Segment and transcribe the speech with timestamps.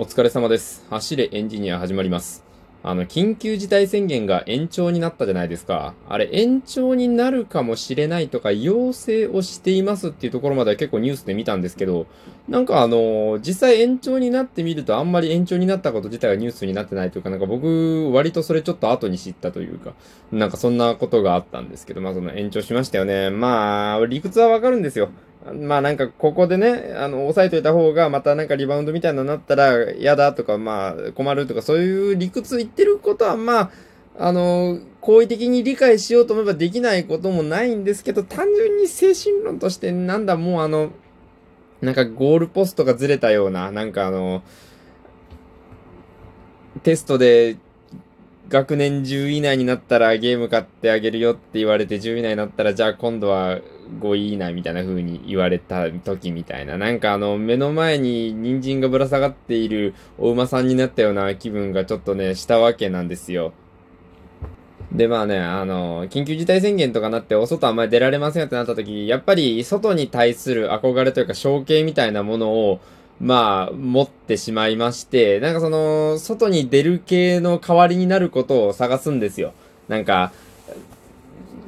[0.00, 0.86] お疲れ様です。
[0.90, 2.44] 走れエンジニア始まります。
[2.84, 5.92] あの、緊急事態宣言が延長になったじゃないですか。
[6.08, 12.06] あれ、延長になるかもしれないとか、要請をしていますっていうところまでは結構ニュースで見たんですけど、
[12.48, 19.94] なんかあの、実際延長になってみると、あんまり延長になったこと自体がニュースになってないというか、なんか僕、割とそれちょっと後に知ったというか、
[20.30, 23.30] なんかそんなことがあったんですけど、まあその延長しましたよね。
[23.30, 25.08] まあ、理屈はわかるんですよ。
[25.52, 33.70] まあなんかここでね、あの、押さえといた方がまたなんかリバウンドみたいなのになったら嫌だとか、まあ困るとかそういう理屈言ってることはまあ、
[34.18, 40.90] あの、好意的に理解しようと思えばできないこともないんですけど、単純に精神論としてなんだもうあの、
[41.80, 44.42] なんかゴールポストがずれたような、なんかあの、
[46.82, 47.56] テストで
[48.48, 53.60] 学年10位以内になったらゲーム買ってあげるよって言われて10位以内になったらじゃあ今度は
[54.00, 56.78] 5位以内みたいな風に言われた時みたいな。
[56.78, 63.52] なんかあの目の前に人参がぶら下がっているお馬さんになったような気分がちょっとね、したわけなんですよ。
[64.92, 72.80] で、まあね、あの、緊急事態宣言とかなってお外あんまり出られませんってなった時、やっぱり外に対する憧れというか承継みたいなものを
[73.20, 79.54] まあ、持ってしまいまして、なんかその、外に出る系の代わりになることを探すんですよ。
[79.88, 80.32] なんか、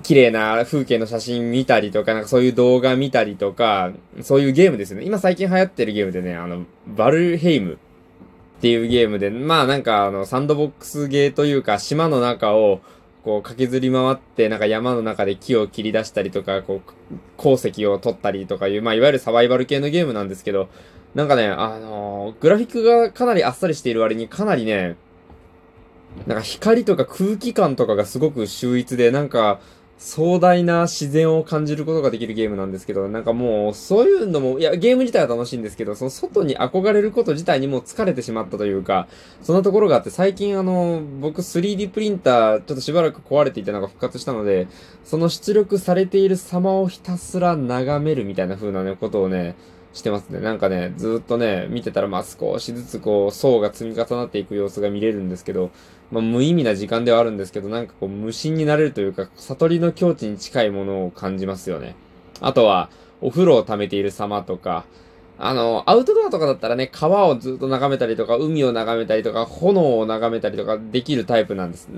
[0.03, 5.05] 綺麗な風景の写真見たりとか、なんかそういう動画見たりとか、そういうゲームですよね。
[5.05, 7.77] 今最近流行ってるゲームでね、あの、 Valheim っ
[8.61, 12.81] ていうゲームで、まあなんかあの、サンドボックスゲーというか、島の中を、
[13.25, 20.69] こう、駆けずり回って、なんか山の中で木を切り出したりとか、こう、鉱石を取ったりとかいう、まあいわゆるサバイバル系のゲームなんですけど、
[21.15, 24.97] なんかね、あのーグラフィックがかなりあっさりしている割にかなりね、
[26.27, 29.61] なんか光とか空気感とかがすごく秀逸で、なんか
[30.01, 39.09] 壮大な自然を感じることができるゲームなんですけど、なんかもうそういうのも、いや、ゲーム自体は楽しいんですけど、その外に憧れること自体にもう疲れてしまったというか、
[39.43, 44.69] そんなところがあって、最近あの、僕 3D プリンターちょっとしばらく壊れていたのが復活したので、
[45.05, 49.55] その出力されている様をひたすら眺めるみたいな風なね、ことをね、
[49.93, 50.41] してますね。
[50.41, 55.71] なんかね、ずっとね、見てたら、まあ少しずつこう、層が積み重なっていく様子が見れるんですけど、
[56.13, 61.97] まあ無意味な時間ではあるんですけど、なんかこう、無心になれるというか、悟りの境地に近いものを感じますよね。
[62.41, 62.91] あとは、
[63.21, 64.85] お風呂を溜めている様とか、
[65.43, 71.89] あの、アウトドアとかだったらね、川をずっと眺めたりとか、海を眺めたりとか、炎を眺めたりとかできるタイプなんです。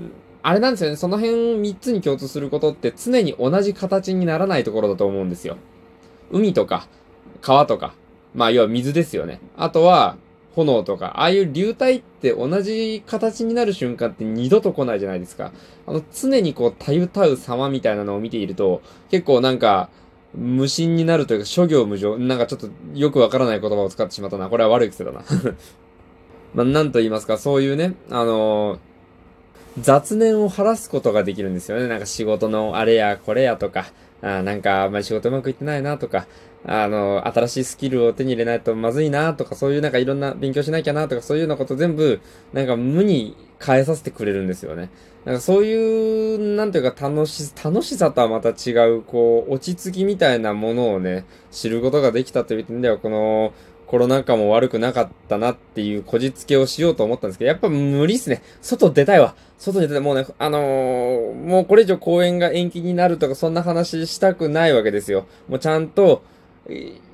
[0.41, 5.57] あれなんですよね、その辺3つに共通することって常に同じ形にならないところだと思うんですよ。
[6.31, 6.87] 海とか、
[7.43, 7.93] 川とか、
[8.33, 9.39] まあ要は水ですよね。
[9.55, 10.17] あとは、
[10.55, 15.51] 炎とか、ああいう流体って同じ形になる瞬間って二度と来ないじゃないですか。
[15.85, 19.89] あの、常にこう、たゆたう様みたいなのを見ていると、結構なんか、
[20.35, 24.47] 無心になるというか、諸行無常、なんかちょっとよくわからない言葉を使ってしまったな。
[24.49, 25.23] これは悪い癖だな。
[26.53, 28.79] まあ、なんと言いますか、そういうね、あのー
[29.79, 31.87] 雑念を晴らすことができるんですよね。
[31.87, 33.85] なんか仕事のあれやこれやとか、
[34.21, 36.27] あなんかあんまり仕事うまくいってないなとか、
[36.65, 42.21] あの、新しいスキルを手に入れないとまずいなとか、そういうなんかいろんな勉強しなきゃなとか、そういうようなこと全部、
[42.53, 44.89] なんか無に変えさせてくれるんですよね。
[45.25, 53.53] なんかそういう、なんていうか楽し、楽しさとはまた違う、こう、落ち着きみたいなものをね、知ることができたという点では、この、
[53.93, 58.41] コロナ禍も悪くなかったなっていうこじつけをしようと思ったんですけど、やっぱ無理っすね。
[58.59, 59.35] 外出たいわ。
[59.59, 60.03] 外に出たい。
[60.03, 65.27] もうね、あのーもうこれ以上公演が延期になるとか、そんな話したくないわけですよ。
[65.47, 66.23] もうちゃんと、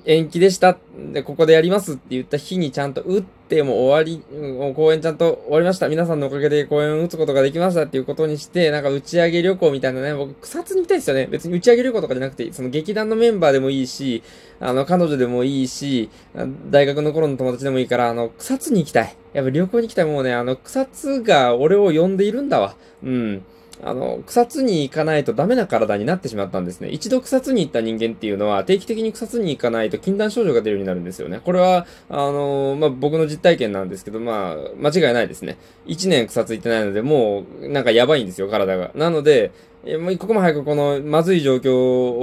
[0.05, 0.77] 延期でした。
[1.11, 5.89] で、ここでやりますって言った日にちゃんと打って、もう終わり、もう公演ちゃんと終わりました。
[5.89, 11.27] 皆さんのおかげで公演を打つことができましたっていうことにして、なんか打ち上げ旅行みたいなね、僕草津に行きたいですよね。
[11.27, 14.21] 別に打ち上げ旅行とかじゃなくて、その劇団のメンバーでもいいし、
[14.59, 16.09] あの、彼女でもいいし、
[16.69, 19.15] 大学の頃の友達でもいいから、あの、草津に行きたい。
[19.33, 20.05] やっぱ旅行に行きたい。
[20.05, 22.75] もうね、あの、草津が俺を呼んでいるんだわ。
[23.03, 23.43] うん。
[23.84, 26.90] あの、草津に行かないとダメな体になってしまったんですね。
[26.90, 31.40] 一度草津に行った人間っていうのは、定期的に草津に行かないと禁断症状が出るようになるんですよね。
[31.44, 35.57] これは、あのまあ、僕の実体験なんですけど、まあ、間違いないですね。
[35.86, 38.92] 一年草津行ってないので、もう、なんかやばいんですよ、体が。
[38.95, 39.51] なので、
[39.97, 41.73] もう一刻も早くこのまずい状況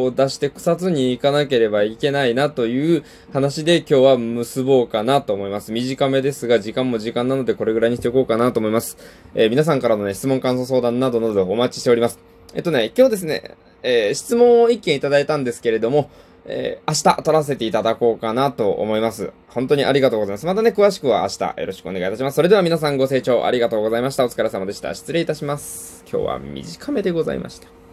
[0.04, 5.72] を出して草津に行かなければいけないなという話で今日は結ぼうかなと思います。
[5.72, 8.98] 短めですが時間も時間なのでこれぐらいにしておこうかなと思います。
[9.34, 12.18] えー皆さんからのね、質問感想相談などなどお待ちしております。
[12.54, 16.10] えっとね、今日ですね、えー質問を一件いただいたんですけれども、
[16.48, 19.32] えー明日撮らせていただこうかなと思います。
[19.48, 20.46] 本当にありがとうございます。
[20.46, 22.36] またね、詳しくは明日よろしくお願いいたします。
[22.36, 24.24] それでは皆さんご清聴ありがとうございました。
[24.24, 24.94] お疲れ様でした。
[24.94, 26.04] 失礼いたします。
[26.10, 27.85] 今日は短めでございました。